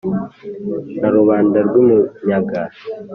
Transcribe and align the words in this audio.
Na 1.01 1.09
Rubanda 1.15 1.57
rw' 1.67 1.77
i 1.83 1.85
Munyaga 1.87 2.61